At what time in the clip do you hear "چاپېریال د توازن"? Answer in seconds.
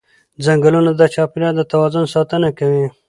1.13-2.05